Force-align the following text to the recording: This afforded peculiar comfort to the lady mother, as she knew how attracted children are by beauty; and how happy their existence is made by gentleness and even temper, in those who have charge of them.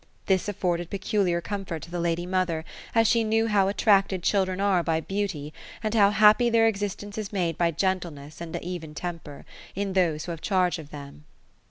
This 0.25 0.49
afforded 0.49 0.89
peculiar 0.89 1.41
comfort 1.41 1.83
to 1.83 1.91
the 1.91 1.99
lady 1.99 2.25
mother, 2.25 2.65
as 2.95 3.07
she 3.07 3.23
knew 3.23 3.45
how 3.45 3.67
attracted 3.67 4.23
children 4.23 4.59
are 4.59 4.81
by 4.81 4.99
beauty; 4.99 5.53
and 5.83 5.93
how 5.93 6.09
happy 6.09 6.49
their 6.49 6.65
existence 6.65 7.19
is 7.19 7.31
made 7.31 7.55
by 7.55 7.69
gentleness 7.69 8.41
and 8.41 8.55
even 8.63 8.95
temper, 8.95 9.45
in 9.75 9.93
those 9.93 10.25
who 10.25 10.31
have 10.31 10.41
charge 10.41 10.79
of 10.79 10.89
them. 10.89 11.25